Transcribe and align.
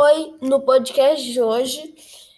Oi, 0.00 0.36
no 0.40 0.60
podcast 0.60 1.28
de 1.28 1.42
hoje 1.42 1.92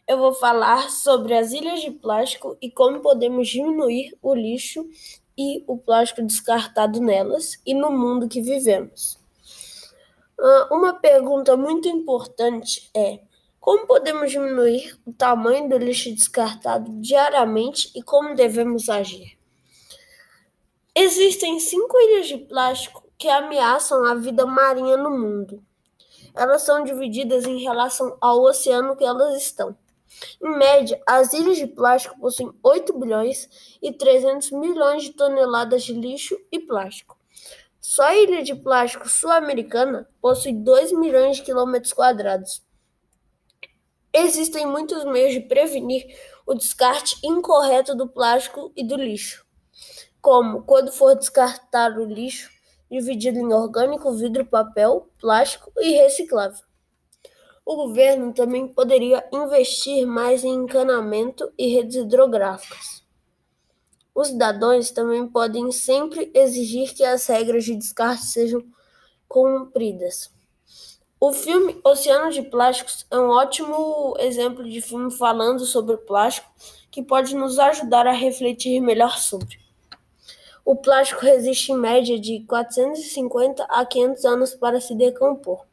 eu 0.08 0.16
vou 0.16 0.32
falar 0.32 0.88
sobre 0.88 1.34
as 1.34 1.52
ilhas 1.52 1.82
de 1.82 1.90
plástico 1.90 2.56
e 2.58 2.70
como 2.70 3.00
podemos 3.00 3.48
diminuir 3.48 4.16
o 4.22 4.34
lixo 4.34 4.88
e 5.36 5.62
o 5.66 5.76
plástico 5.76 6.22
descartado 6.22 6.98
nelas 7.02 7.60
e 7.66 7.74
no 7.74 7.90
mundo 7.90 8.30
que 8.30 8.40
vivemos. 8.40 9.18
Ah, 10.40 10.68
uma 10.72 10.94
pergunta 10.94 11.54
muito 11.54 11.86
importante 11.86 12.90
é: 12.96 13.20
como 13.60 13.86
podemos 13.86 14.30
diminuir 14.30 14.98
o 15.04 15.12
tamanho 15.12 15.68
do 15.68 15.76
lixo 15.76 16.14
descartado 16.14 16.90
diariamente 16.98 17.92
e 17.94 18.02
como 18.02 18.34
devemos 18.34 18.88
agir? 18.88 19.38
Existem 20.94 21.60
cinco 21.60 21.94
ilhas 22.00 22.26
de 22.26 22.38
plástico 22.38 23.06
que 23.18 23.28
ameaçam 23.28 24.02
a 24.06 24.14
vida 24.14 24.46
marinha 24.46 24.96
no 24.96 25.10
mundo. 25.10 25.62
Elas 26.34 26.62
são 26.62 26.84
divididas 26.84 27.44
em 27.44 27.62
relação 27.62 28.16
ao 28.20 28.42
oceano 28.42 28.96
que 28.96 29.04
elas 29.04 29.36
estão. 29.36 29.76
Em 30.42 30.58
média, 30.58 31.00
as 31.06 31.32
ilhas 31.32 31.56
de 31.56 31.66
plástico 31.66 32.18
possuem 32.18 32.52
8 32.62 32.98
bilhões 32.98 33.48
e 33.80 33.92
300 33.92 34.50
milhões 34.50 35.04
de 35.04 35.12
toneladas 35.12 35.84
de 35.84 35.92
lixo 35.92 36.36
e 36.50 36.58
plástico. 36.58 37.16
Só 37.80 38.02
a 38.02 38.16
ilha 38.16 38.42
de 38.42 38.54
plástico 38.54 39.08
sul-americana 39.08 40.08
possui 40.20 40.52
2 40.52 40.92
milhões 40.92 41.36
de 41.36 41.42
quilômetros 41.42 41.92
quadrados. 41.92 42.62
Existem 44.12 44.66
muitos 44.66 45.04
meios 45.04 45.32
de 45.32 45.40
prevenir 45.40 46.04
o 46.44 46.54
descarte 46.54 47.16
incorreto 47.24 47.94
do 47.94 48.08
plástico 48.08 48.72
e 48.76 48.84
do 48.84 48.96
lixo, 48.96 49.46
como 50.20 50.62
quando 50.64 50.92
for 50.92 51.14
descartar 51.14 51.96
o 51.96 52.04
lixo, 52.04 52.50
dividido 52.90 53.38
em 53.38 53.52
orgânico, 53.52 54.12
vidro, 54.12 54.44
papel, 54.44 55.08
plástico 55.20 55.70
e 55.78 55.92
reciclável. 55.92 56.64
O 57.64 57.76
governo 57.76 58.32
também 58.32 58.66
poderia 58.66 59.24
investir 59.32 60.06
mais 60.06 60.42
em 60.42 60.54
encanamento 60.54 61.52
e 61.56 61.68
redes 61.68 61.96
hidrográficas. 61.96 63.04
Os 64.14 64.28
cidadãos 64.28 64.90
também 64.90 65.26
podem 65.26 65.70
sempre 65.70 66.30
exigir 66.34 66.92
que 66.94 67.04
as 67.04 67.26
regras 67.26 67.64
de 67.64 67.76
descarte 67.76 68.24
sejam 68.26 68.62
cumpridas. 69.28 70.32
O 71.20 71.32
filme 71.32 71.78
Oceano 71.84 72.32
de 72.32 72.42
Plásticos 72.42 73.06
é 73.10 73.18
um 73.18 73.28
ótimo 73.28 74.16
exemplo 74.18 74.68
de 74.68 74.80
filme 74.80 75.12
falando 75.12 75.64
sobre 75.64 75.96
plástico 75.98 76.50
que 76.90 77.02
pode 77.02 77.36
nos 77.36 77.58
ajudar 77.58 78.06
a 78.06 78.12
refletir 78.12 78.80
melhor 78.80 79.16
sobre. 79.18 79.60
O 80.64 80.76
plástico 80.76 81.24
resiste 81.24 81.72
em 81.72 81.76
média 81.76 82.18
de 82.18 82.44
450 82.46 83.64
a 83.64 83.84
500 83.84 84.24
anos 84.24 84.54
para 84.54 84.80
se 84.80 84.94
decompor. 84.94 85.64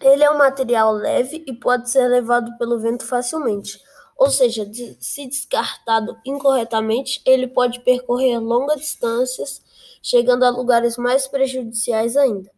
Ele 0.00 0.24
é 0.24 0.30
um 0.30 0.38
material 0.38 0.92
leve 0.92 1.44
e 1.46 1.52
pode 1.52 1.90
ser 1.90 2.08
levado 2.08 2.56
pelo 2.56 2.78
vento 2.78 3.06
facilmente, 3.06 3.80
ou 4.16 4.30
seja, 4.30 4.70
se 4.98 5.26
descartado 5.26 6.16
incorretamente, 6.26 7.22
ele 7.24 7.46
pode 7.46 7.80
percorrer 7.80 8.38
longas 8.38 8.80
distâncias, 8.80 9.62
chegando 10.02 10.44
a 10.44 10.50
lugares 10.50 10.96
mais 10.96 11.26
prejudiciais 11.26 12.16
ainda. 12.16 12.50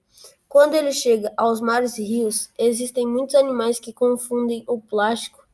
Quando 0.49 0.75
ele 0.75 0.93
chega 0.93 1.33
aos 1.37 1.61
mares 1.61 1.99
e 1.99 2.05
rios, 2.05 2.51
existem 2.59 3.07
muitos 3.07 3.35
animais 3.35 3.81
que 3.81 3.93
confundem 3.93 4.65
o 4.67 4.81
plástico, 4.81 5.47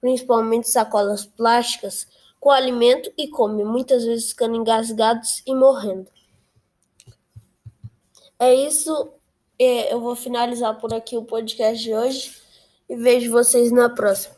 principalmente 0.00 0.68
sacolas 0.68 1.24
plásticas, 1.24 2.06
com 2.40 2.50
alimento 2.50 3.12
e 3.16 3.28
comem, 3.28 3.64
muitas 3.64 4.04
vezes 4.04 4.30
ficando 4.30 4.56
engasgados 4.56 5.42
e 5.46 5.54
morrendo. 5.54 6.10
É 8.38 8.54
isso 8.54 9.12
é, 9.58 9.92
eu 9.92 10.00
vou 10.00 10.14
finalizar 10.14 10.78
por 10.78 10.92
aqui 10.92 11.16
o 11.16 11.24
podcast 11.24 11.82
de 11.82 11.94
hoje 11.94 12.36
e 12.88 12.96
vejo 12.96 13.30
vocês 13.30 13.72
na 13.72 13.88
próxima. 13.88 14.35